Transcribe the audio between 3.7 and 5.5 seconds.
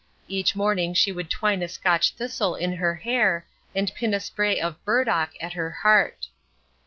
and pin a spray of burdock